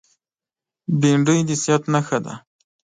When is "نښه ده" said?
1.93-2.33